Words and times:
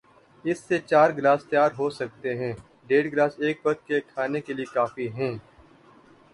اس 0.45 0.59
سے 0.59 0.77
چار 0.81 1.09
گلاس 1.09 1.43
تیار 1.45 1.71
ہوسکتے 1.77 2.33
ہیں، 2.37 2.51
ڈیڑھ 2.87 3.07
گلاس 3.07 3.33
ایک 3.37 3.65
وقت 3.65 3.85
کے 3.87 3.99
کھانے 4.03 4.41
کے 4.41 4.53
لئے 4.53 4.65
کافی 4.73 5.07
ہیں۔ 5.11 5.33